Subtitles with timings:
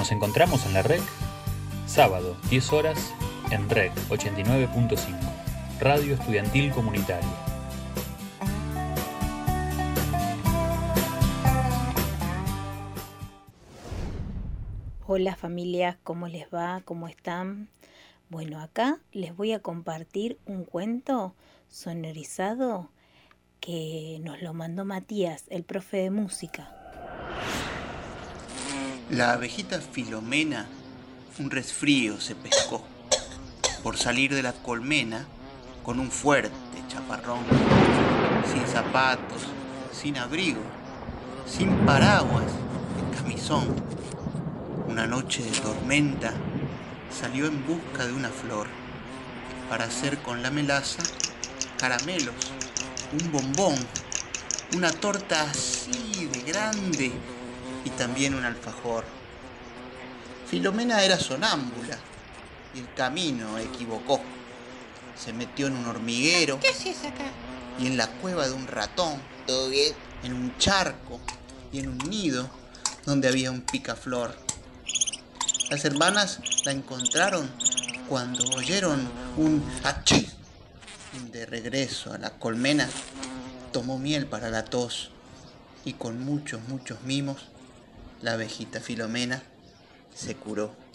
[0.00, 1.02] Nos encontramos en la REC,
[1.84, 3.12] sábado, 10 horas,
[3.50, 4.96] en REC 89.5,
[5.78, 7.28] Radio Estudiantil Comunitaria.
[15.06, 16.80] Hola familias, ¿cómo les va?
[16.86, 17.68] ¿Cómo están?
[18.30, 21.34] Bueno, acá les voy a compartir un cuento
[21.68, 22.88] sonorizado
[23.60, 26.79] que nos lo mandó Matías, el profe de música.
[29.10, 30.68] La abejita Filomena
[31.40, 32.84] un resfrío se pescó
[33.82, 35.26] por salir de la colmena
[35.82, 36.54] con un fuerte
[36.86, 37.40] chaparrón,
[38.52, 39.42] sin zapatos,
[39.92, 40.60] sin abrigo,
[41.44, 42.52] sin paraguas,
[43.00, 43.74] en camisón.
[44.86, 46.32] Una noche de tormenta
[47.10, 48.68] salió en busca de una flor
[49.68, 51.02] para hacer con la melaza
[51.78, 52.52] caramelos,
[53.20, 53.74] un bombón,
[54.76, 57.10] una torta así de grande
[57.84, 59.04] y también un alfajor.
[60.46, 61.96] Filomena era sonámbula
[62.74, 64.20] y el camino equivocó.
[65.16, 66.58] Se metió en un hormiguero.
[66.60, 67.26] ¿Qué haces acá?
[67.78, 69.20] Y en la cueva de un ratón.
[69.46, 69.94] ¿Todo bien?
[70.22, 71.20] En un charco
[71.72, 72.50] y en un nido
[73.06, 74.36] donde había un picaflor.
[75.70, 77.50] Las hermanas la encontraron
[78.08, 80.28] cuando oyeron un achí.
[81.32, 82.88] De regreso a la colmena,
[83.72, 85.10] tomó miel para la tos
[85.84, 87.48] y con muchos, muchos mimos
[88.22, 89.42] la abejita Filomena
[90.14, 90.89] se curó.